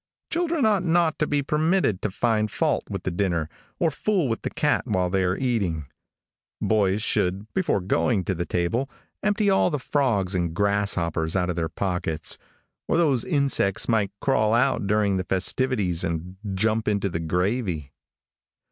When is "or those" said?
12.87-13.23